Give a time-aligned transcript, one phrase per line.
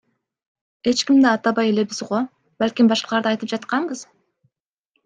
[0.89, 2.23] Эч кимди атабай элебиз го,
[2.63, 4.05] балким башкаларды айтып жатканбыз.